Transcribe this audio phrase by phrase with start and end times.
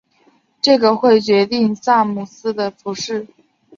[0.63, 3.27] 这个会决定萨姆斯的服饰。